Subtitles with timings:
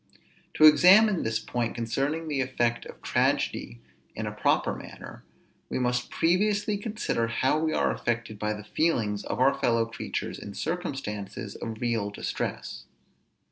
[0.55, 3.77] To examine this point concerning the effect of tragedy
[4.15, 5.23] in a proper manner,
[5.69, 10.39] we must previously consider how we are affected by the feelings of our fellow creatures
[10.39, 12.85] in circumstances of real distress.